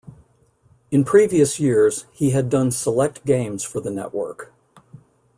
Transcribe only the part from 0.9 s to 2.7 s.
previous years, he had